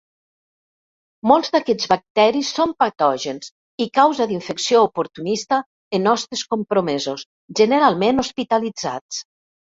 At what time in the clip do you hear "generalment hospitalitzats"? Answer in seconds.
7.61-9.21